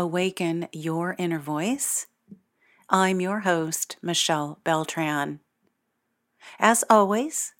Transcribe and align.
Awaken 0.00 0.66
Your 0.72 1.14
Inner 1.18 1.38
Voice. 1.38 2.06
I'm 2.88 3.20
your 3.20 3.40
host, 3.40 3.98
Michelle 4.00 4.58
Beltran. 4.64 5.40
As 6.58 6.84
always, 6.88 7.52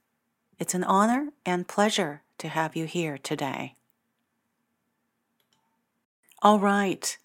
it's 0.58 0.72
an 0.72 0.82
honor 0.82 1.34
and 1.44 1.68
pleasure 1.68 2.22
to 2.38 2.48
have 2.48 2.74
you 2.74 2.86
here 2.86 3.18
today. 3.18 3.76
All 6.40 6.58
right, 6.58 7.18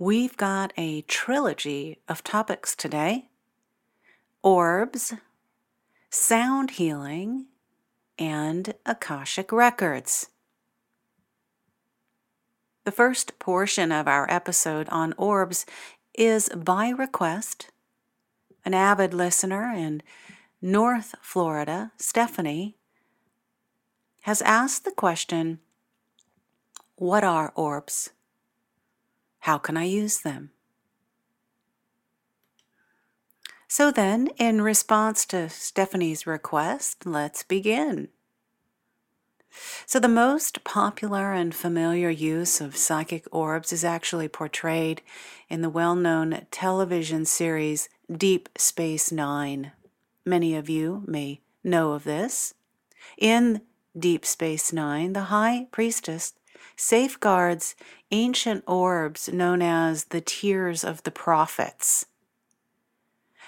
we've 0.00 0.36
got 0.36 0.72
a 0.76 1.02
trilogy 1.02 2.00
of 2.08 2.24
topics 2.24 2.74
today 2.74 3.28
orbs, 4.42 5.14
sound 6.10 6.72
healing, 6.72 7.46
and 8.18 8.74
Akashic 8.84 9.52
Records. 9.52 10.30
The 12.86 12.92
first 12.92 13.40
portion 13.40 13.90
of 13.90 14.06
our 14.06 14.30
episode 14.30 14.88
on 14.90 15.12
orbs 15.18 15.66
is 16.14 16.48
by 16.50 16.90
request. 16.90 17.72
An 18.64 18.74
avid 18.74 19.12
listener 19.12 19.72
in 19.72 20.04
North 20.62 21.16
Florida, 21.20 21.90
Stephanie, 21.96 22.76
has 24.20 24.40
asked 24.42 24.84
the 24.84 24.92
question 24.92 25.58
What 26.94 27.24
are 27.24 27.52
orbs? 27.56 28.10
How 29.40 29.58
can 29.58 29.76
I 29.76 29.86
use 29.86 30.20
them? 30.20 30.50
So 33.66 33.90
then, 33.90 34.28
in 34.38 34.62
response 34.62 35.26
to 35.26 35.48
Stephanie's 35.48 36.24
request, 36.24 37.04
let's 37.04 37.42
begin. 37.42 38.10
So, 39.86 39.98
the 39.98 40.08
most 40.08 40.64
popular 40.64 41.32
and 41.32 41.54
familiar 41.54 42.10
use 42.10 42.60
of 42.60 42.76
psychic 42.76 43.26
orbs 43.30 43.72
is 43.72 43.84
actually 43.84 44.28
portrayed 44.28 45.02
in 45.48 45.62
the 45.62 45.70
well 45.70 45.94
known 45.94 46.46
television 46.50 47.24
series 47.24 47.88
Deep 48.14 48.48
Space 48.56 49.10
Nine. 49.12 49.72
Many 50.24 50.54
of 50.54 50.68
you 50.68 51.04
may 51.06 51.40
know 51.62 51.92
of 51.92 52.04
this. 52.04 52.54
In 53.16 53.62
Deep 53.98 54.26
Space 54.26 54.72
Nine, 54.72 55.12
the 55.12 55.24
High 55.24 55.68
Priestess 55.70 56.34
safeguards 56.76 57.74
ancient 58.10 58.62
orbs 58.66 59.28
known 59.28 59.62
as 59.62 60.04
the 60.04 60.20
Tears 60.20 60.84
of 60.84 61.02
the 61.04 61.10
Prophets. 61.10 62.06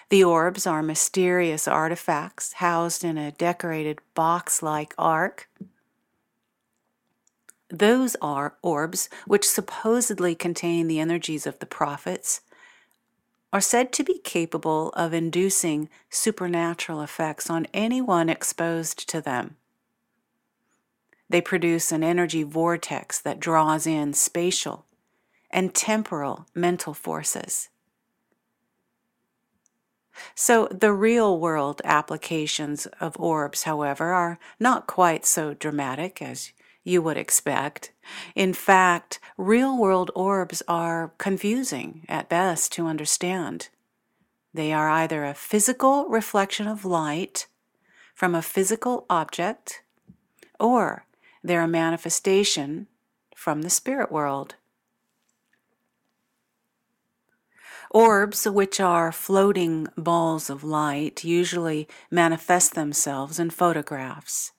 The 0.09 0.25
orbs 0.25 0.67
are 0.67 0.83
mysterious 0.83 1.69
artifacts 1.69 2.55
housed 2.55 3.05
in 3.05 3.19
a 3.19 3.33
decorated 3.33 3.99
box 4.15 4.63
like 4.63 4.95
ark 4.97 5.49
those 7.71 8.17
are 8.23 8.57
orbs 8.63 9.09
which 9.27 9.49
supposedly 9.49 10.35
contain 10.35 10.87
the 10.87 11.01
energies 11.01 11.47
of 11.47 11.59
the 11.59 11.67
prophets, 11.67 12.41
are 13.53 13.61
said 13.61 13.93
to 13.93 14.05
be 14.05 14.19
capable 14.19 14.91
of 14.91 15.15
inducing 15.15 15.89
supernatural 16.11 17.01
effects 17.01 17.49
on 17.49 17.67
anyone 17.73 18.29
exposed 18.29 19.09
to 19.09 19.21
them. 19.21 19.57
They 21.31 21.41
produce 21.41 21.93
an 21.93 22.03
energy 22.03 22.43
vortex 22.43 23.21
that 23.21 23.41
draws 23.41 23.87
in 23.87 24.13
spatial 24.15 24.87
and 25.51 25.75
temporal 25.75 26.47
mental 26.55 26.95
forces. 26.95 27.69
So, 30.35 30.67
the 30.67 30.93
real 30.93 31.39
world 31.39 31.81
applications 31.85 32.87
of 33.01 33.19
orbs, 33.21 33.63
however, 33.63 34.13
are 34.13 34.39
not 34.59 34.87
quite 34.87 35.25
so 35.25 35.55
dramatic 35.55 36.21
as 36.21 36.53
you 36.85 37.03
would 37.03 37.17
expect. 37.17 37.93
In 38.35 38.53
fact, 38.53 39.21
real 39.37 39.77
world 39.77 40.11
orbs 40.15 40.63
are 40.67 41.13
confusing 41.19 42.05
at 42.09 42.29
best 42.29 42.73
to 42.73 42.87
understand. 42.87 43.69
They 44.55 44.73
are 44.73 44.89
either 44.89 45.25
a 45.25 45.35
physical 45.35 46.09
reflection 46.09 46.67
of 46.67 46.85
light 46.85 47.47
from 48.15 48.35
a 48.35 48.43
physical 48.43 49.07
object, 49.09 49.83
or 50.59 51.05
they're 51.45 51.63
a 51.63 51.69
manifestation 51.69 52.89
from 53.37 53.63
the 53.63 53.71
spirit 53.71 54.11
world. 54.11 54.57
Orbs, 57.91 58.47
which 58.47 58.81
are 58.81 59.13
floating 59.13 59.87
balls 59.97 60.51
of 60.51 60.65
light, 60.65 61.25
usually 61.25 61.89
manifest 62.11 62.75
themselves 62.75 63.39
in 63.39 63.51
photographs. 63.51 64.53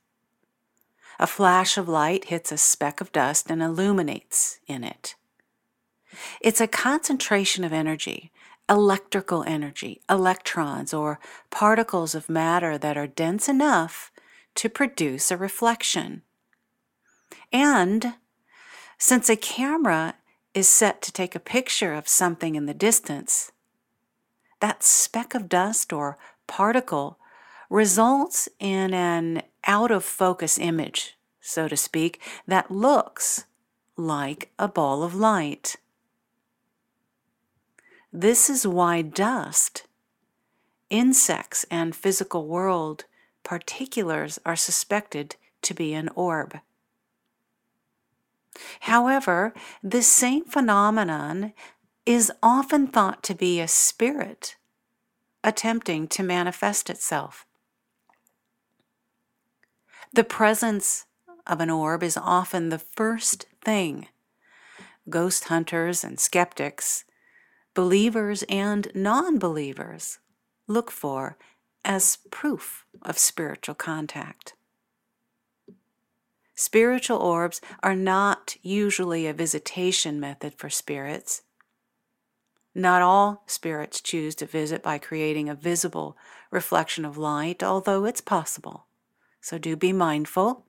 A 1.20 1.28
flash 1.28 1.78
of 1.78 1.90
light 1.90 2.26
hits 2.26 2.52
a 2.52 2.58
speck 2.58 3.02
of 3.02 3.12
dust 3.12 3.52
and 3.52 3.62
illuminates 3.62 4.60
in 4.68 4.86
it. 4.86 5.16
It's 6.40 6.62
a 6.62 6.68
concentration 6.68 7.64
of 7.66 7.74
energy, 7.74 8.32
electrical 8.70 9.44
energy, 9.44 10.02
electrons, 10.10 10.94
or 10.94 11.20
particles 11.50 12.16
of 12.16 12.30
matter 12.30 12.78
that 12.78 12.98
are 12.98 13.08
dense 13.08 13.50
enough 13.50 14.12
to 14.56 14.70
produce 14.70 15.30
a 15.30 15.38
reflection. 15.38 16.22
And 17.52 18.16
since 18.98 19.30
a 19.30 19.36
camera 19.36 20.16
is 20.54 20.70
set 20.70 21.02
to 21.02 21.12
take 21.12 21.36
a 21.36 21.40
picture 21.40 21.94
of 21.94 22.08
something 22.08 22.56
in 22.56 22.66
the 22.66 22.74
distance, 22.74 23.52
that 24.62 24.84
speck 24.84 25.36
of 25.36 25.50
dust 25.50 25.92
or 25.94 26.18
particle 26.48 27.20
results 27.70 28.50
in 28.60 28.94
an 28.94 29.44
out 29.66 29.92
of 29.92 30.04
focus 30.04 30.58
image, 30.58 31.18
so 31.40 31.68
to 31.68 31.78
speak, 31.78 32.20
that 32.48 32.72
looks 32.72 33.46
like 33.96 34.52
a 34.58 34.68
ball 34.68 35.04
of 35.04 35.14
light. 35.14 35.76
This 38.12 38.50
is 38.50 38.66
why 38.66 39.04
dust, 39.04 39.86
insects, 40.90 41.66
and 41.70 41.96
physical 41.96 42.48
world 42.48 43.06
particulars 43.44 44.40
are 44.46 44.56
suspected 44.56 45.36
to 45.62 45.74
be 45.74 45.94
an 45.94 46.10
orb. 46.16 46.60
However, 48.82 49.54
this 49.84 50.08
same 50.08 50.46
phenomenon 50.46 51.54
is 52.06 52.32
often 52.42 52.88
thought 52.88 53.22
to 53.24 53.36
be 53.36 53.60
a 53.60 53.68
spirit 53.68 54.56
attempting 55.44 56.08
to 56.08 56.24
manifest 56.24 56.90
itself. 56.90 57.46
The 60.12 60.24
presence 60.24 61.06
of 61.46 61.62
an 61.62 61.70
orb 61.70 62.02
is 62.02 62.18
often 62.18 62.70
the 62.70 62.80
first 62.80 63.46
thing 63.64 64.08
ghost 65.08 65.46
hunters 65.46 66.04
and 66.04 66.20
skeptics, 66.20 67.06
believers 67.76 68.44
and 68.50 68.92
non 68.96 69.38
believers 69.38 70.20
look 70.68 70.90
for 70.90 71.38
as 71.86 72.18
proof 72.32 72.86
of 73.04 73.20
spiritual 73.20 73.76
contact. 73.76 74.54
Spiritual 76.56 77.20
orbs 77.20 77.62
are 77.84 77.96
not 77.96 78.58
usually 78.64 79.28
a 79.28 79.34
visitation 79.34 80.20
method 80.20 80.56
for 80.56 80.70
spirits. 80.70 81.44
Not 82.74 83.02
all 83.02 83.44
spirits 83.46 84.02
choose 84.02 84.36
to 84.36 84.46
visit 84.46 84.82
by 84.84 84.98
creating 84.98 85.50
a 85.50 85.56
visible 85.56 86.18
reflection 86.52 87.06
of 87.06 87.18
light, 87.18 87.64
although 87.64 88.06
it's 88.06 88.22
possible 88.22 88.88
so 89.42 89.58
do 89.58 89.76
be 89.76 89.94
mindful. 89.94 90.66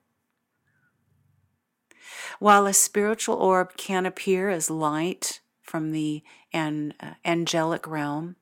While 2.39 2.65
a 2.65 2.73
spiritual 2.73 3.35
orb 3.35 3.77
can 3.77 4.05
appear 4.05 4.49
as 4.49 4.69
light 4.69 5.41
from 5.61 5.91
the 5.91 6.23
an, 6.53 6.93
uh, 6.99 7.13
angelic 7.23 7.87
realm, 7.87 8.35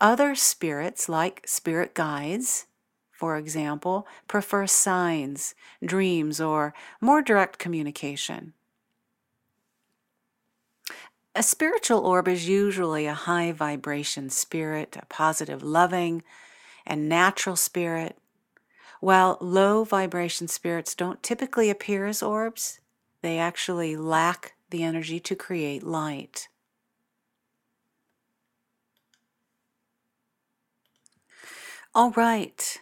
other 0.00 0.34
spirits, 0.34 1.08
like 1.08 1.42
spirit 1.46 1.94
guides, 1.94 2.66
for 3.10 3.36
example, 3.36 4.06
prefer 4.26 4.66
signs, 4.66 5.54
dreams, 5.84 6.40
or 6.40 6.74
more 7.00 7.22
direct 7.22 7.58
communication. 7.58 8.52
A 11.34 11.42
spiritual 11.42 12.00
orb 12.00 12.28
is 12.28 12.48
usually 12.48 13.06
a 13.06 13.14
high 13.14 13.52
vibration 13.52 14.28
spirit, 14.28 14.96
a 15.00 15.06
positive, 15.06 15.62
loving, 15.62 16.22
and 16.84 17.08
natural 17.08 17.56
spirit 17.56 18.18
while 19.02 19.36
low 19.40 19.82
vibration 19.82 20.46
spirits 20.46 20.94
don't 20.94 21.24
typically 21.24 21.70
appear 21.70 22.06
as 22.06 22.22
orbs, 22.22 22.78
they 23.20 23.36
actually 23.36 23.96
lack 23.96 24.52
the 24.70 24.84
energy 24.84 25.18
to 25.18 25.34
create 25.34 25.82
light. 25.82 26.46
All 31.92 32.12
right. 32.12 32.80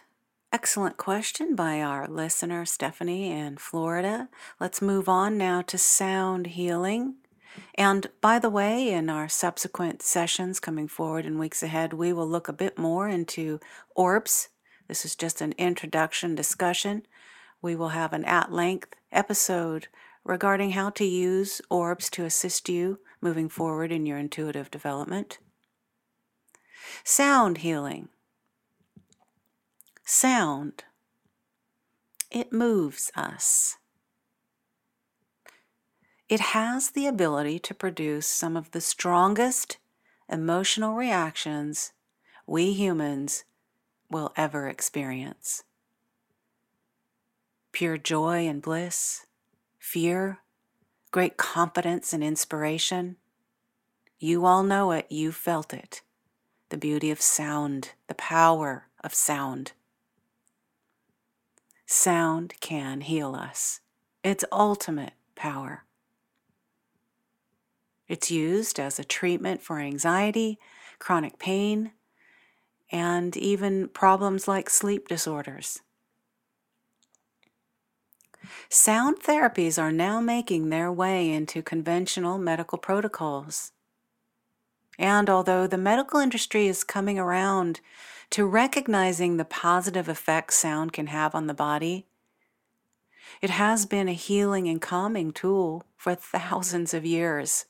Excellent 0.53 0.97
question 0.97 1.55
by 1.55 1.81
our 1.81 2.07
listener, 2.07 2.65
Stephanie 2.65 3.31
in 3.31 3.57
Florida. 3.57 4.29
Let's 4.59 4.79
move 4.79 5.09
on 5.09 5.39
now 5.39 5.63
to 5.63 5.77
sound 5.79 6.45
healing. 6.45 7.15
And 7.73 8.11
by 8.21 8.37
the 8.37 8.51
way, 8.51 8.89
in 8.89 9.09
our 9.09 9.27
subsequent 9.27 10.03
sessions 10.03 10.59
coming 10.59 10.87
forward 10.87 11.25
in 11.25 11.39
weeks 11.39 11.63
ahead, 11.63 11.93
we 11.93 12.13
will 12.13 12.27
look 12.27 12.47
a 12.47 12.53
bit 12.53 12.77
more 12.77 13.09
into 13.09 13.59
orbs 13.95 14.49
this 14.91 15.05
is 15.05 15.15
just 15.15 15.39
an 15.39 15.53
introduction 15.57 16.35
discussion. 16.35 17.03
We 17.61 17.77
will 17.77 17.95
have 17.95 18.11
an 18.11 18.25
at 18.25 18.51
length 18.51 18.93
episode 19.09 19.87
regarding 20.25 20.71
how 20.71 20.89
to 20.89 21.05
use 21.05 21.61
orbs 21.69 22.09
to 22.09 22.25
assist 22.25 22.67
you 22.67 22.99
moving 23.21 23.47
forward 23.47 23.93
in 23.93 24.05
your 24.05 24.17
intuitive 24.17 24.69
development. 24.69 25.39
Sound 27.05 27.59
healing. 27.59 28.09
Sound. 30.03 30.83
It 32.29 32.51
moves 32.51 33.13
us. 33.15 33.77
It 36.27 36.41
has 36.41 36.89
the 36.89 37.07
ability 37.07 37.59
to 37.59 37.73
produce 37.73 38.27
some 38.27 38.57
of 38.57 38.71
the 38.71 38.81
strongest 38.81 39.77
emotional 40.27 40.95
reactions 40.95 41.93
we 42.45 42.73
humans 42.73 43.45
will 44.11 44.33
ever 44.35 44.67
experience 44.67 45.63
pure 47.71 47.97
joy 47.97 48.47
and 48.47 48.61
bliss, 48.61 49.25
fear, 49.79 50.39
great 51.11 51.37
confidence 51.37 52.13
and 52.13 52.23
inspiration. 52.23 53.17
You 54.19 54.45
all 54.45 54.63
know 54.63 54.91
it, 54.91 55.07
you 55.09 55.31
felt 55.31 55.73
it. 55.73 56.01
The 56.69 56.77
beauty 56.77 57.11
of 57.11 57.21
sound, 57.21 57.91
the 58.07 58.13
power 58.15 58.87
of 59.03 59.13
sound. 59.13 59.73
Sound 61.85 62.53
can 62.61 63.01
heal 63.01 63.35
us. 63.35 63.81
Its 64.23 64.45
ultimate 64.51 65.13
power. 65.35 65.85
It's 68.07 68.29
used 68.31 68.79
as 68.79 68.99
a 68.99 69.03
treatment 69.03 69.61
for 69.61 69.79
anxiety, 69.79 70.59
chronic 70.99 71.39
pain, 71.39 71.91
and 72.91 73.35
even 73.37 73.87
problems 73.89 74.47
like 74.47 74.69
sleep 74.69 75.07
disorders. 75.07 75.79
Sound 78.69 79.19
therapies 79.21 79.81
are 79.81 79.91
now 79.91 80.19
making 80.19 80.69
their 80.69 80.91
way 80.91 81.29
into 81.29 81.61
conventional 81.61 82.37
medical 82.37 82.77
protocols. 82.77 83.71
And 84.97 85.29
although 85.29 85.67
the 85.67 85.77
medical 85.77 86.19
industry 86.19 86.67
is 86.67 86.83
coming 86.83 87.17
around 87.17 87.79
to 88.31 88.45
recognizing 88.45 89.37
the 89.37 89.45
positive 89.45 90.07
effects 90.07 90.55
sound 90.55 90.93
can 90.93 91.07
have 91.07 91.35
on 91.35 91.47
the 91.47 91.53
body, 91.53 92.07
it 93.41 93.49
has 93.49 93.85
been 93.85 94.07
a 94.07 94.13
healing 94.13 94.67
and 94.67 94.81
calming 94.81 95.31
tool 95.31 95.85
for 95.95 96.15
thousands 96.15 96.93
of 96.93 97.05
years. 97.05 97.65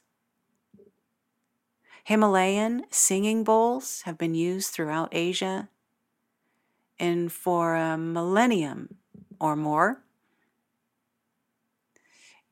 Himalayan 2.04 2.86
singing 2.90 3.44
bowls 3.44 4.02
have 4.04 4.18
been 4.18 4.34
used 4.34 4.72
throughout 4.72 5.10
Asia, 5.12 5.70
and 7.00 7.32
for 7.32 7.76
a 7.76 7.98
millennium 7.98 8.98
or 9.40 9.56
more, 9.56 10.04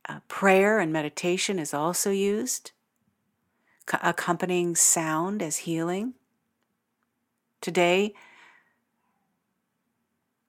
uh, 0.07 0.19
prayer 0.28 0.80
and 0.80 0.92
meditation 0.92 1.60
is 1.60 1.74
also 1.74 2.12
used, 2.12 2.72
accompanying 4.01 4.75
sound 4.75 5.42
as 5.42 5.57
healing. 5.57 6.13
Today, 7.62 8.13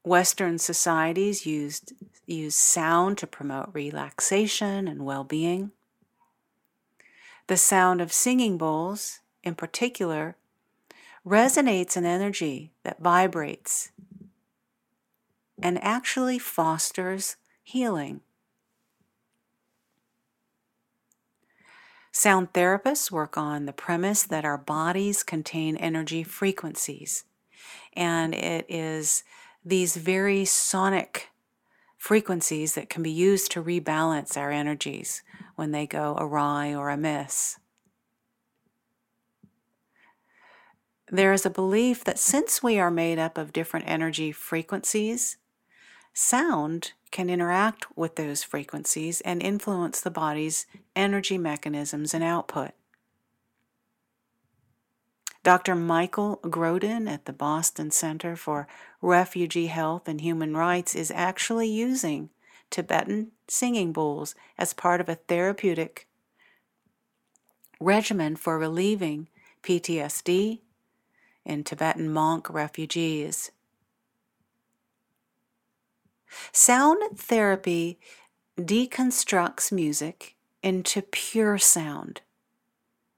Western 0.03 0.59
societies 0.59 1.45
used, 1.45 1.93
use 2.27 2.57
sound 2.57 3.19
to 3.19 3.27
promote 3.27 3.71
relaxation 3.73 4.89
and 4.89 5.05
well 5.05 5.25
being. 5.25 5.73
The 7.47 7.57
sound 7.57 8.01
of 8.01 8.13
singing 8.13 8.59
bowls, 8.59 9.21
in 9.43 9.55
particular, 9.55 10.37
resonates 11.27 11.97
an 11.97 12.05
energy 12.05 12.73
that 12.85 13.01
vibrates 13.01 13.91
and 15.63 15.83
actually 15.83 16.39
fosters 16.39 17.37
healing. 17.63 18.21
Sound 22.13 22.53
therapists 22.53 23.11
work 23.11 23.39
on 23.39 23.67
the 23.67 23.73
premise 23.73 24.25
that 24.25 24.45
our 24.45 24.59
bodies 24.59 25.23
contain 25.23 25.77
energy 25.77 26.23
frequencies, 26.25 27.25
and 27.93 28.35
it 28.35 28.67
is 28.69 29.23
these 29.65 29.97
very 29.97 30.45
sonic 30.45 31.29
frequencies 31.97 32.75
that 32.75 32.89
can 32.89 33.03
be 33.03 33.11
used 33.11 33.53
to 33.53 33.63
rebalance 33.63 34.37
our 34.37 34.51
energies 34.51 35.23
when 35.61 35.73
they 35.73 35.87
go 35.87 36.17
awry 36.19 36.75
or 36.75 36.89
amiss. 36.89 37.59
There 41.11 41.35
is 41.35 41.45
a 41.45 41.51
belief 41.51 42.03
that 42.05 42.19
since 42.19 42.63
we 42.63 42.79
are 42.79 42.91
made 42.91 43.19
up 43.19 43.37
of 43.37 43.53
different 43.53 43.87
energy 43.87 44.33
frequencies, 44.33 45.37
sound 46.15 46.93
can 47.11 47.29
interact 47.29 47.95
with 47.95 48.17
those 48.17 48.43
frequencies 48.43 49.21
and 49.21 49.43
influence 49.43 50.01
the 50.01 50.11
body's 50.11 50.65
energy 50.97 51.37
mechanisms 51.37 52.15
and 52.15 52.25
output. 52.25 52.71
Dr. 55.43 55.75
Michael 55.75 56.41
Grodin 56.43 57.07
at 57.07 57.27
the 57.27 57.35
Boston 57.35 57.91
Center 57.91 58.35
for 58.35 58.67
Refugee 59.03 59.67
Health 59.67 60.09
and 60.09 60.23
Human 60.23 60.57
Rights 60.57 60.95
is 60.95 61.11
actually 61.11 61.69
using 61.69 62.31
Tibetan 62.71 63.33
singing 63.51 63.93
bowls 63.93 64.35
as 64.57 64.73
part 64.73 65.01
of 65.01 65.09
a 65.09 65.17
therapeutic 65.17 66.07
regimen 67.81 68.37
for 68.37 68.59
relieving 68.59 69.29
PTSD 69.63 70.61
in 71.45 71.65
Tibetan 71.65 72.13
monk 72.13 72.49
refugees. 72.51 73.51
Sound 76.53 77.19
therapy 77.19 77.99
deconstructs 78.59 79.73
music 79.73 80.37
into 80.63 81.03
pure 81.03 81.59
sound. 81.59 82.21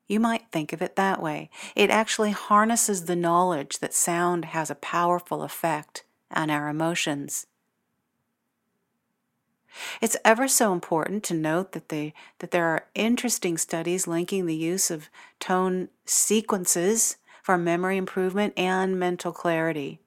You 0.06 0.20
might 0.20 0.50
think 0.52 0.73
of 0.73 0.82
it 0.82 0.96
that 0.96 1.23
way. 1.23 1.50
It 1.75 1.90
actually 1.90 2.30
harnesses 2.30 3.04
the 3.04 3.16
knowledge 3.16 3.78
that 3.78 3.95
sound 3.95 4.47
has 4.47 4.71
a 4.71 4.75
powerful 4.75 5.42
effect 5.42 6.04
on 6.30 6.50
our 6.50 6.68
emotions. 6.68 7.47
It's 10.00 10.17
ever 10.25 10.49
so 10.49 10.73
important 10.73 11.23
to 11.25 11.35
note 11.35 11.73
that, 11.73 11.88
they, 11.88 12.14
that 12.38 12.50
there 12.50 12.67
are 12.67 12.87
interesting 12.95 13.57
studies 13.57 14.07
linking 14.07 14.47
the 14.47 14.57
use 14.57 14.91
of 14.91 15.09
tone 15.41 15.88
sequences 16.05 17.17
for 17.43 17.59
memory 17.59 17.97
improvement 17.97 18.55
and 18.57 18.99
mental 18.99 19.33
clarity. 19.33 19.99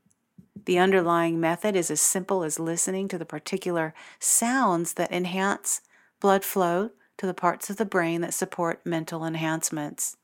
The 0.65 0.79
underlying 0.79 1.39
method 1.39 1.75
is 1.75 1.91
as 1.91 2.01
simple 2.01 2.43
as 2.43 2.59
listening 2.59 3.07
to 3.09 3.17
the 3.17 3.25
particular 3.25 3.93
sounds 4.19 4.93
that 4.93 5.11
enhance 5.11 5.81
blood 6.19 6.43
flow 6.43 6.91
to 7.17 7.25
the 7.25 7.33
parts 7.33 7.69
of 7.69 7.77
the 7.77 7.85
brain 7.85 8.21
that 8.21 8.33
support 8.33 8.85
mental 8.85 9.25
enhancements. 9.25 10.17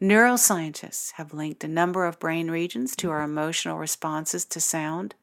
Neuroscientists 0.00 1.12
have 1.12 1.32
linked 1.32 1.64
a 1.64 1.68
number 1.68 2.04
of 2.04 2.18
brain 2.18 2.50
regions 2.50 2.94
to 2.96 3.10
our 3.10 3.22
emotional 3.22 3.78
responses 3.78 4.44
to 4.46 4.60
sound. 4.60 5.14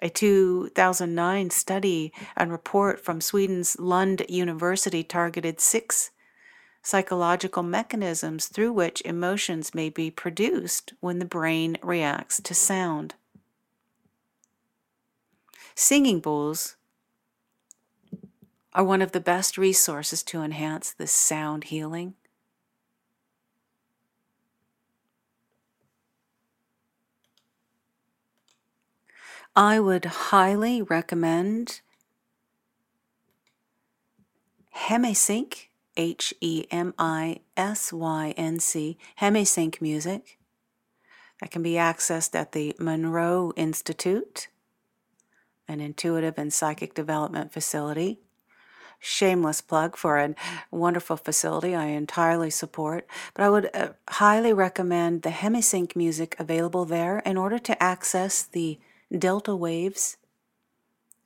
A 0.00 0.08
2009 0.08 1.50
study 1.50 2.12
and 2.36 2.52
report 2.52 3.00
from 3.04 3.20
Sweden's 3.20 3.78
Lund 3.78 4.24
University 4.28 5.02
targeted 5.02 5.60
six 5.60 6.10
psychological 6.82 7.62
mechanisms 7.62 8.46
through 8.46 8.72
which 8.72 9.02
emotions 9.04 9.74
may 9.74 9.90
be 9.90 10.10
produced 10.10 10.94
when 11.00 11.18
the 11.18 11.24
brain 11.24 11.76
reacts 11.82 12.40
to 12.42 12.54
sound. 12.54 13.14
Singing 15.74 16.20
bowls 16.20 16.76
are 18.72 18.84
one 18.84 19.02
of 19.02 19.12
the 19.12 19.20
best 19.20 19.58
resources 19.58 20.22
to 20.22 20.42
enhance 20.42 20.92
this 20.92 21.12
sound 21.12 21.64
healing. 21.64 22.14
I 29.58 29.80
would 29.80 30.04
highly 30.04 30.82
recommend 30.82 31.80
Hemisync, 34.86 35.66
H 35.96 36.32
E 36.40 36.66
M 36.70 36.94
I 36.96 37.40
S 37.56 37.92
Y 37.92 38.34
N 38.36 38.60
C, 38.60 38.96
Hemisync 39.20 39.80
music 39.80 40.38
that 41.40 41.50
can 41.50 41.64
be 41.64 41.72
accessed 41.72 42.36
at 42.36 42.52
the 42.52 42.76
Monroe 42.78 43.52
Institute 43.56 44.46
an 45.66 45.80
intuitive 45.80 46.38
and 46.38 46.52
psychic 46.52 46.94
development 46.94 47.52
facility. 47.52 48.20
shameless 49.00 49.60
plug 49.60 49.96
for 49.96 50.18
a 50.18 50.34
wonderful 50.70 51.16
facility 51.16 51.74
I 51.74 51.86
entirely 51.86 52.50
support, 52.50 53.08
but 53.34 53.44
I 53.44 53.50
would 53.50 53.70
uh, 53.74 53.88
highly 54.08 54.52
recommend 54.52 55.22
the 55.22 55.30
Hemisync 55.30 55.96
music 55.96 56.36
available 56.38 56.84
there 56.84 57.20
in 57.20 57.36
order 57.36 57.58
to 57.58 57.82
access 57.82 58.42
the 58.44 58.78
delta 59.16 59.54
waves 59.56 60.16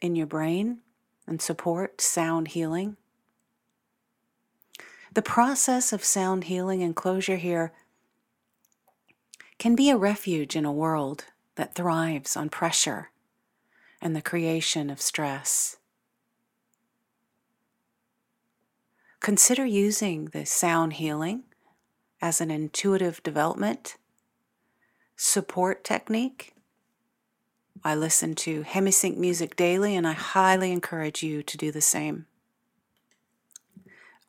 in 0.00 0.14
your 0.14 0.26
brain 0.26 0.78
and 1.26 1.40
support 1.40 2.00
sound 2.00 2.48
healing. 2.48 2.96
The 5.12 5.22
process 5.22 5.92
of 5.92 6.04
sound 6.04 6.44
healing 6.44 6.82
and 6.82 6.96
closure 6.96 7.36
here 7.36 7.72
can 9.58 9.74
be 9.74 9.90
a 9.90 9.96
refuge 9.96 10.56
in 10.56 10.64
a 10.64 10.72
world 10.72 11.26
that 11.56 11.74
thrives 11.74 12.36
on 12.36 12.48
pressure 12.48 13.10
and 14.00 14.16
the 14.16 14.22
creation 14.22 14.90
of 14.90 15.00
stress. 15.00 15.76
Consider 19.20 19.64
using 19.64 20.26
the 20.26 20.44
sound 20.44 20.94
healing 20.94 21.44
as 22.20 22.40
an 22.40 22.50
intuitive 22.50 23.22
development 23.22 23.96
support 25.16 25.84
technique. 25.84 26.54
I 27.84 27.94
listen 27.94 28.34
to 28.36 28.62
Hemisync 28.62 29.16
music 29.16 29.56
daily, 29.56 29.96
and 29.96 30.06
I 30.06 30.12
highly 30.12 30.72
encourage 30.72 31.22
you 31.22 31.42
to 31.42 31.56
do 31.56 31.72
the 31.72 31.80
same. 31.80 32.26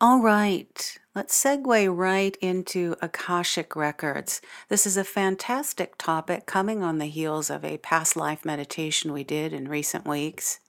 All 0.02 0.20
right, 0.20 0.98
let's 1.16 1.42
segue 1.42 1.96
right 1.96 2.36
into 2.42 2.96
Akashic 3.02 3.76
Records. 3.76 4.42
This 4.68 4.86
is 4.86 4.98
a 4.98 5.04
fantastic 5.04 5.98
topic 5.98 6.46
coming 6.46 6.84
on 6.84 6.98
the 6.98 7.06
heels 7.06 7.50
of 7.50 7.64
a 7.64 7.78
past 7.78 8.16
life 8.16 8.44
meditation 8.44 9.14
we 9.14 9.24
did 9.24 9.54
in 9.54 9.70
recent 9.70 10.06
weeks. 10.06 10.60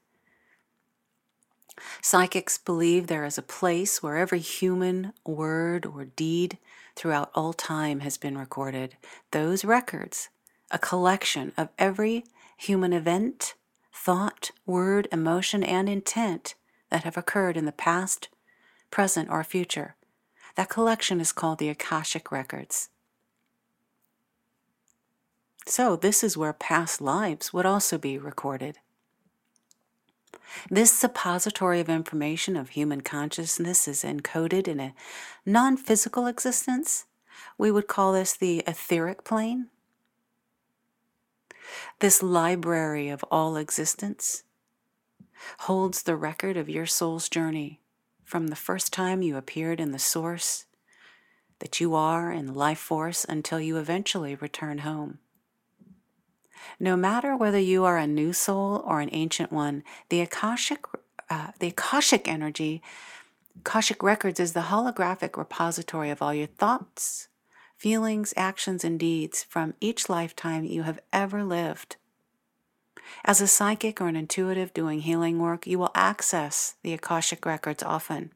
Psychics 2.00 2.58
believe 2.58 3.06
there 3.06 3.24
is 3.24 3.38
a 3.38 3.42
place 3.42 4.02
where 4.02 4.16
every 4.16 4.38
human 4.38 5.12
word 5.26 5.84
or 5.86 6.04
deed 6.04 6.58
throughout 6.94 7.30
all 7.34 7.52
time 7.52 8.00
has 8.00 8.16
been 8.16 8.38
recorded. 8.38 8.96
Those 9.32 9.64
records, 9.64 10.28
a 10.70 10.78
collection 10.78 11.52
of 11.56 11.70
every 11.78 12.24
human 12.56 12.92
event, 12.92 13.54
thought, 13.92 14.50
word, 14.66 15.08
emotion, 15.12 15.62
and 15.62 15.88
intent 15.88 16.54
that 16.90 17.04
have 17.04 17.16
occurred 17.16 17.56
in 17.56 17.64
the 17.64 17.72
past, 17.72 18.28
present, 18.90 19.28
or 19.30 19.42
future. 19.44 19.96
That 20.56 20.68
collection 20.68 21.20
is 21.20 21.32
called 21.32 21.58
the 21.58 21.68
Akashic 21.68 22.30
Records. 22.30 22.90
So, 25.66 25.96
this 25.96 26.22
is 26.22 26.36
where 26.36 26.52
past 26.52 27.00
lives 27.00 27.52
would 27.52 27.66
also 27.66 27.96
be 27.96 28.18
recorded. 28.18 28.78
This 30.70 30.92
suppository 30.92 31.80
of 31.80 31.88
information 31.88 32.56
of 32.56 32.70
human 32.70 33.00
consciousness 33.00 33.88
is 33.88 34.04
encoded 34.04 34.68
in 34.68 34.78
a 34.78 34.94
non 35.46 35.76
physical 35.76 36.26
existence. 36.26 37.06
We 37.58 37.70
would 37.70 37.88
call 37.88 38.12
this 38.12 38.34
the 38.36 38.62
etheric 38.66 39.24
plane. 39.24 39.68
This 42.00 42.22
library 42.22 43.08
of 43.08 43.24
all 43.30 43.56
existence 43.56 44.44
holds 45.60 46.02
the 46.02 46.16
record 46.16 46.56
of 46.56 46.68
your 46.68 46.86
soul's 46.86 47.28
journey 47.28 47.80
from 48.24 48.48
the 48.48 48.56
first 48.56 48.92
time 48.92 49.22
you 49.22 49.36
appeared 49.36 49.80
in 49.80 49.92
the 49.92 49.98
source 49.98 50.66
that 51.58 51.80
you 51.80 51.94
are 51.94 52.32
in 52.32 52.54
life 52.54 52.78
force 52.78 53.24
until 53.28 53.60
you 53.60 53.76
eventually 53.76 54.34
return 54.34 54.78
home. 54.78 55.18
No 56.80 56.96
matter 56.96 57.36
whether 57.36 57.58
you 57.58 57.84
are 57.84 57.98
a 57.98 58.06
new 58.06 58.32
soul 58.32 58.82
or 58.86 59.00
an 59.00 59.10
ancient 59.12 59.52
one, 59.52 59.84
the 60.08 60.20
Akashic, 60.20 60.84
uh, 61.30 61.52
the 61.58 61.68
Akashic 61.68 62.26
energy, 62.26 62.82
Akashic 63.60 64.02
records 64.02 64.40
is 64.40 64.52
the 64.52 64.62
holographic 64.62 65.36
repository 65.36 66.10
of 66.10 66.20
all 66.20 66.34
your 66.34 66.46
thoughts, 66.46 67.28
feelings, 67.84 68.32
actions, 68.34 68.82
and 68.82 68.98
deeds 68.98 69.42
from 69.42 69.74
each 69.78 70.08
lifetime 70.08 70.64
you 70.64 70.84
have 70.84 70.98
ever 71.12 71.44
lived. 71.44 71.96
As 73.26 73.42
a 73.42 73.46
psychic 73.46 74.00
or 74.00 74.08
an 74.08 74.16
intuitive 74.16 74.72
doing 74.72 75.00
healing 75.00 75.38
work, 75.38 75.66
you 75.66 75.78
will 75.78 75.90
access 75.94 76.76
the 76.82 76.94
Akashic 76.94 77.44
records 77.44 77.82
often. 77.82 78.32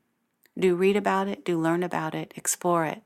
Do 0.58 0.74
read 0.74 0.96
about 0.96 1.28
it, 1.28 1.46
do 1.46 1.58
learn 1.58 1.82
about 1.82 2.14
it, 2.14 2.34
explore 2.36 2.84
it. 2.84 3.00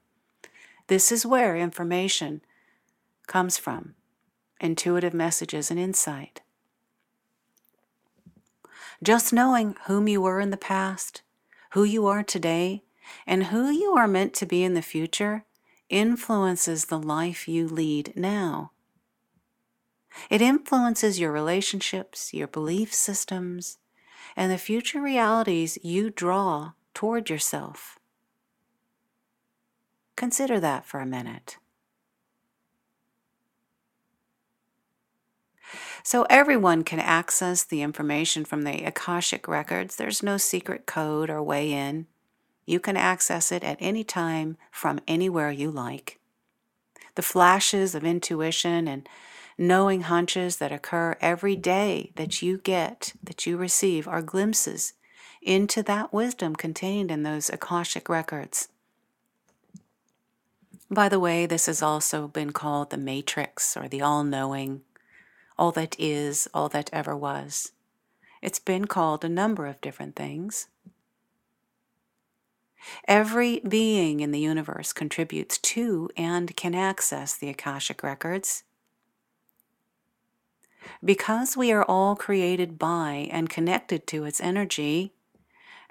This 0.89 1.13
is 1.13 1.25
where 1.25 1.57
information 1.57 2.41
comes 3.29 3.57
from 3.57 3.95
intuitive 4.61 5.15
messages, 5.15 5.71
and 5.71 5.79
insight. 5.79 6.41
Just 9.01 9.33
knowing 9.33 9.77
whom 9.87 10.09
you 10.09 10.21
were 10.21 10.41
in 10.41 10.51
the 10.51 10.57
past, 10.57 11.23
who 11.71 11.85
you 11.85 12.09
are 12.09 12.25
today, 12.25 12.83
and 13.29 13.45
who 13.45 13.71
you 13.71 13.93
are 13.93 14.09
meant 14.09 14.35
to 14.35 14.47
be 14.47 14.65
in 14.65 14.75
the 14.75 14.83
future 14.83 15.45
influences 15.93 16.87
the 16.87 16.99
life 16.99 17.47
you 17.47 17.69
lead 17.69 18.15
now. 18.17 18.73
It 20.31 20.43
influences 20.43 21.21
your 21.21 21.31
relationships, 21.31 22.35
your 22.35 22.49
belief 22.49 22.93
systems, 22.93 23.79
and 24.37 24.51
the 24.51 24.59
future 24.59 25.01
realities 25.01 25.79
you 25.83 26.11
draw 26.11 26.73
toward 26.95 27.31
yourself. 27.31 27.99
Consider 30.17 30.59
that 30.61 30.87
for 30.87 31.01
a 31.01 31.07
minute. 31.07 31.59
So 36.03 36.27
everyone 36.29 36.83
can 36.85 36.99
access 36.99 37.65
the 37.65 37.83
information 37.83 38.45
from 38.45 38.63
the 38.63 38.85
Akashic 38.85 39.47
records. 39.47 39.97
There's 39.97 40.23
no 40.23 40.37
secret 40.37 40.87
code 40.87 41.31
or 41.31 41.43
way 41.43 41.73
in. 41.73 42.07
You 42.65 42.81
can 42.81 42.97
access 42.97 43.51
it 43.51 43.65
at 43.65 43.77
any 43.81 44.05
time 44.05 44.57
from 44.71 45.01
anywhere 45.09 45.51
you 45.51 45.71
like. 45.71 46.19
The 47.15 47.23
flashes 47.23 47.95
of 47.95 48.05
intuition 48.05 48.89
and 48.89 49.09
knowing 49.59 50.03
hunches 50.03 50.57
that 50.57 50.73
occur 50.73 51.17
every 51.21 51.57
day 51.57 52.13
that 52.17 52.41
you 52.43 52.59
get, 52.59 53.13
that 53.23 53.47
you 53.47 53.57
receive, 53.57 54.09
are 54.09 54.23
glimpses 54.23 54.95
into 55.43 55.83
that 55.83 56.13
wisdom 56.13 56.55
contained 56.55 57.11
in 57.11 57.23
those 57.23 57.51
Akashic 57.51 58.09
records. 58.09 58.69
By 60.91 61.09
the 61.09 61.21
way, 61.21 61.47
this 61.47 61.67
has 61.67 61.83
also 61.83 62.29
been 62.29 62.53
called 62.53 62.91
the 62.91 62.99
matrix 62.99 63.77
or 63.77 63.89
the 63.89 64.03
all 64.03 64.25
knowing 64.25 64.83
all 65.59 65.73
that 65.73 65.97
is, 65.99 66.49
all 66.55 66.69
that 66.69 66.91
ever 66.93 67.17
was. 67.17 67.73
It's 68.41 68.59
been 68.59 68.87
called 68.87 69.25
a 69.25 69.29
number 69.29 69.67
of 69.67 69.81
different 69.81 70.17
things. 70.17 70.69
Every 73.07 73.61
being 73.61 74.21
in 74.21 74.31
the 74.31 74.41
universe 74.41 74.93
contributes 74.93 75.59
to 75.59 76.11
and 76.17 76.57
can 76.57 76.75
access 76.75 77.37
the 77.37 77.49
Akashic 77.49 78.03
records. 78.03 78.65
Because 81.05 81.57
we 81.57 81.73
are 81.73 81.85
all 81.85 82.17
created 82.17 82.79
by 82.79 83.29
and 83.31 83.51
connected 83.51 84.07
to 84.09 84.25
its 84.25 84.41
energy, 84.41 85.13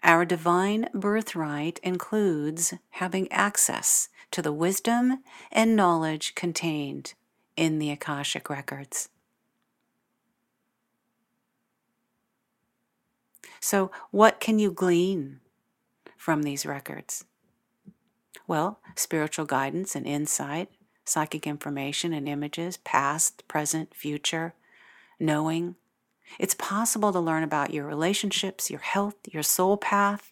our 0.04 0.26
divine 0.26 0.90
birthright 0.94 1.80
includes 1.84 2.74
having 2.92 3.32
access 3.32 4.10
to 4.32 4.42
the 4.42 4.54
wisdom 4.54 5.24
and 5.52 5.76
knowledge 5.76 6.34
contained 6.36 7.14
in 7.56 7.80
the 7.80 7.92
Akashic 7.92 8.50
records. 8.50 9.10
So, 13.60 13.92
what 14.10 14.40
can 14.40 14.58
you 14.58 14.72
glean 14.72 15.41
from 16.22 16.44
these 16.44 16.68
records? 16.68 17.26
Well, 18.46 18.80
spiritual 18.96 19.48
guidance 19.48 19.96
and 19.96 20.06
insight, 20.06 20.70
psychic 21.04 21.48
information 21.48 22.14
and 22.14 22.30
images, 22.30 22.78
past, 22.78 23.48
present, 23.48 23.96
future, 23.96 24.54
knowing. 25.20 25.78
It's 26.38 26.54
possible 26.54 27.12
to 27.12 27.20
learn 27.20 27.42
about 27.42 27.74
your 27.74 27.88
relationships, 27.88 28.70
your 28.70 28.82
health, 28.82 29.16
your 29.32 29.42
soul 29.42 29.78
path, 29.78 30.32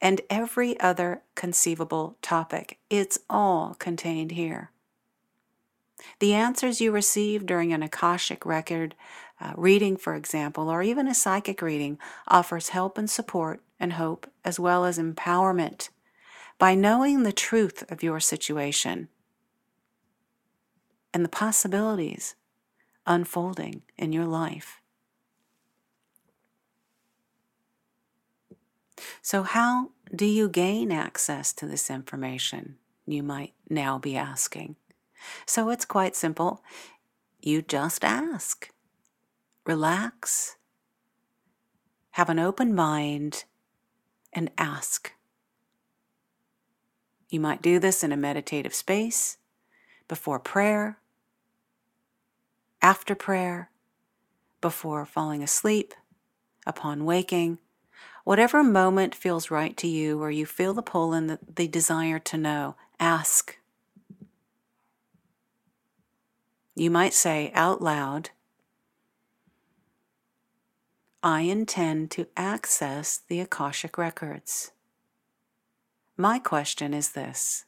and 0.00 0.22
every 0.30 0.80
other 0.80 1.20
conceivable 1.34 2.16
topic. 2.22 2.78
It's 2.88 3.18
all 3.28 3.74
contained 3.74 4.30
here. 4.30 4.70
The 6.20 6.32
answers 6.32 6.80
you 6.80 6.90
receive 6.90 7.44
during 7.44 7.74
an 7.74 7.82
Akashic 7.82 8.46
record 8.46 8.94
uh, 9.40 9.52
reading, 9.56 9.96
for 9.96 10.14
example, 10.14 10.68
or 10.68 10.82
even 10.82 11.08
a 11.08 11.14
psychic 11.14 11.62
reading, 11.62 11.98
offers 12.28 12.70
help 12.70 12.98
and 12.98 13.08
support 13.08 13.60
and 13.78 13.94
hope, 13.94 14.30
as 14.44 14.60
well 14.60 14.84
as 14.84 14.98
empowerment 14.98 15.88
by 16.58 16.74
knowing 16.74 17.22
the 17.22 17.32
truth 17.32 17.90
of 17.90 18.02
your 18.02 18.20
situation 18.20 19.08
and 21.14 21.24
the 21.24 21.28
possibilities 21.28 22.34
unfolding 23.06 23.82
in 23.96 24.12
your 24.12 24.26
life. 24.26 24.80
So, 29.22 29.42
how 29.42 29.90
do 30.14 30.26
you 30.26 30.48
gain 30.48 30.92
access 30.92 31.52
to 31.54 31.66
this 31.66 31.90
information? 31.90 32.76
You 33.06 33.22
might 33.22 33.54
now 33.68 33.98
be 33.98 34.16
asking. 34.16 34.76
So, 35.46 35.70
it's 35.70 35.84
quite 35.84 36.14
simple. 36.14 36.62
You 37.40 37.62
just 37.62 38.04
ask 38.04 38.70
relax, 39.64 40.56
have 42.12 42.28
an 42.28 42.38
open 42.38 42.74
mind, 42.74 43.44
and 44.32 44.50
ask. 44.58 45.12
You 47.28 47.40
might 47.40 47.62
do 47.62 47.78
this 47.78 48.02
in 48.02 48.12
a 48.12 48.16
meditative 48.16 48.74
space, 48.74 49.36
before 50.08 50.38
prayer, 50.38 50.98
after 52.82 53.14
prayer, 53.14 53.70
before 54.60 55.04
falling 55.06 55.42
asleep, 55.42 55.94
upon 56.66 57.04
waking, 57.04 57.58
whatever 58.24 58.62
moment 58.62 59.14
feels 59.14 59.50
right 59.50 59.76
to 59.76 59.86
you 59.86 60.20
or 60.20 60.30
you 60.30 60.46
feel 60.46 60.74
the 60.74 60.82
pull 60.82 61.12
and 61.12 61.30
the, 61.30 61.38
the 61.54 61.68
desire 61.68 62.18
to 62.18 62.36
know, 62.36 62.76
ask. 62.98 63.56
You 66.74 66.90
might 66.90 67.14
say 67.14 67.50
out 67.54 67.82
loud, 67.82 68.30
I 71.22 71.42
intend 71.42 72.10
to 72.12 72.28
access 72.34 73.20
the 73.28 73.40
Akashic 73.40 73.98
Records. 73.98 74.72
My 76.16 76.38
question 76.38 76.94
is 76.94 77.12
this. 77.12 77.66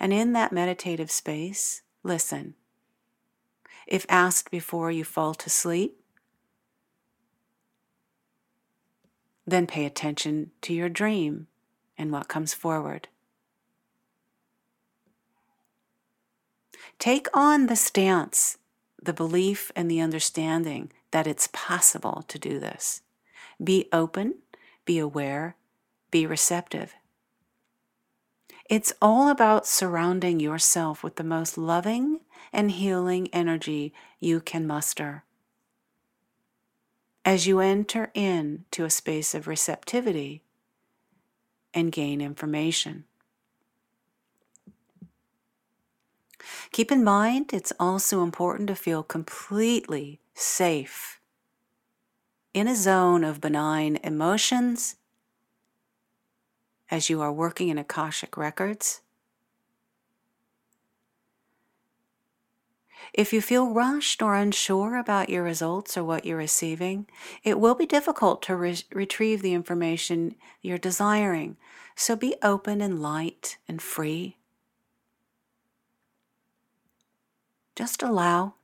And 0.00 0.12
in 0.12 0.32
that 0.32 0.52
meditative 0.52 1.10
space, 1.10 1.82
listen. 2.02 2.54
If 3.86 4.06
asked 4.08 4.50
before 4.50 4.90
you 4.90 5.04
fall 5.04 5.34
to 5.34 5.48
sleep, 5.48 6.00
then 9.46 9.66
pay 9.66 9.84
attention 9.84 10.50
to 10.62 10.74
your 10.74 10.88
dream 10.88 11.46
and 11.96 12.10
what 12.10 12.26
comes 12.26 12.54
forward. 12.54 13.06
Take 16.98 17.28
on 17.34 17.66
the 17.66 17.76
stance, 17.76 18.58
the 19.00 19.12
belief, 19.12 19.70
and 19.76 19.88
the 19.88 20.00
understanding 20.00 20.90
that 21.14 21.28
it's 21.28 21.48
possible 21.52 22.24
to 22.26 22.40
do 22.40 22.58
this. 22.58 23.02
Be 23.62 23.88
open, 23.92 24.34
be 24.84 24.98
aware, 24.98 25.54
be 26.10 26.26
receptive. 26.26 26.92
It's 28.68 28.92
all 29.00 29.28
about 29.28 29.64
surrounding 29.64 30.40
yourself 30.40 31.04
with 31.04 31.14
the 31.14 31.22
most 31.22 31.56
loving 31.56 32.18
and 32.52 32.68
healing 32.68 33.28
energy 33.32 33.94
you 34.18 34.40
can 34.40 34.66
muster. 34.66 35.22
As 37.24 37.46
you 37.46 37.60
enter 37.60 38.10
into 38.12 38.84
a 38.84 38.90
space 38.90 39.36
of 39.36 39.46
receptivity 39.46 40.42
and 41.72 41.92
gain 41.92 42.20
information. 42.20 43.04
Keep 46.72 46.90
in 46.90 47.04
mind, 47.04 47.52
it's 47.52 47.72
also 47.78 48.24
important 48.24 48.66
to 48.66 48.74
feel 48.74 49.04
completely 49.04 50.18
safe 50.34 51.20
in 52.52 52.68
a 52.68 52.76
zone 52.76 53.24
of 53.24 53.40
benign 53.40 53.96
emotions 54.02 54.96
as 56.90 57.10
you 57.10 57.20
are 57.20 57.32
working 57.32 57.68
in 57.68 57.78
Akashic 57.78 58.36
records. 58.36 59.00
If 63.12 63.32
you 63.32 63.40
feel 63.40 63.70
rushed 63.70 64.22
or 64.22 64.34
unsure 64.34 64.96
about 64.96 65.30
your 65.30 65.42
results 65.42 65.96
or 65.96 66.04
what 66.04 66.24
you're 66.24 66.36
receiving, 66.36 67.06
it 67.44 67.60
will 67.60 67.74
be 67.74 67.86
difficult 67.86 68.42
to 68.42 68.56
re- 68.56 68.82
retrieve 68.92 69.40
the 69.40 69.54
information 69.54 70.34
you're 70.62 70.78
desiring. 70.78 71.56
So 71.94 72.16
be 72.16 72.34
open 72.42 72.80
and 72.80 73.00
light 73.00 73.56
and 73.68 73.80
free. 73.80 74.38
Just 77.76 78.02
allow. 78.02 78.54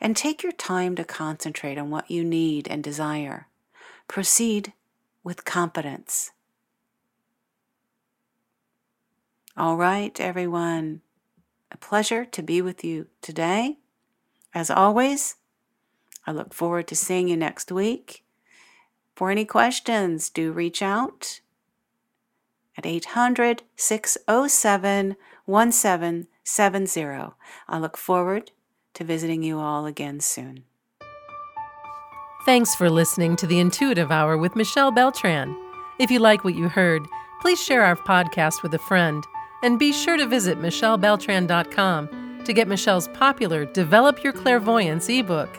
And 0.00 0.16
take 0.16 0.42
your 0.42 0.52
time 0.52 0.94
to 0.96 1.04
concentrate 1.04 1.78
on 1.78 1.90
what 1.90 2.10
you 2.10 2.24
need 2.24 2.68
and 2.68 2.82
desire. 2.82 3.48
Proceed 4.08 4.72
with 5.22 5.44
confidence. 5.44 6.32
All 9.56 9.76
right, 9.76 10.18
everyone. 10.20 11.00
A 11.72 11.76
pleasure 11.76 12.24
to 12.24 12.42
be 12.42 12.60
with 12.62 12.84
you 12.84 13.06
today. 13.22 13.78
As 14.54 14.70
always, 14.70 15.36
I 16.26 16.32
look 16.32 16.52
forward 16.54 16.86
to 16.88 16.96
seeing 16.96 17.28
you 17.28 17.36
next 17.36 17.72
week. 17.72 18.24
For 19.14 19.30
any 19.30 19.44
questions, 19.44 20.28
do 20.28 20.52
reach 20.52 20.82
out 20.82 21.40
at 22.76 22.84
800 22.84 23.62
607 23.76 25.16
1770. 25.46 27.34
I 27.68 27.78
look 27.78 27.96
forward 27.96 28.50
to 28.96 29.04
visiting 29.04 29.42
you 29.42 29.58
all 29.58 29.86
again 29.86 30.20
soon. 30.20 30.64
Thanks 32.44 32.74
for 32.74 32.90
listening 32.90 33.36
to 33.36 33.46
the 33.46 33.58
Intuitive 33.58 34.10
Hour 34.12 34.36
with 34.38 34.54
Michelle 34.54 34.92
Beltran. 34.92 35.56
If 35.98 36.10
you 36.10 36.20
like 36.20 36.44
what 36.44 36.54
you 36.54 36.68
heard, 36.68 37.02
please 37.40 37.60
share 37.60 37.82
our 37.82 37.96
podcast 37.96 38.62
with 38.62 38.72
a 38.74 38.78
friend 38.78 39.24
and 39.62 39.78
be 39.78 39.92
sure 39.92 40.16
to 40.16 40.26
visit 40.26 40.58
michellebeltran.com 40.58 42.44
to 42.44 42.52
get 42.52 42.68
Michelle's 42.68 43.08
popular 43.08 43.64
Develop 43.64 44.22
Your 44.22 44.32
Clairvoyance 44.32 45.08
ebook. 45.08 45.58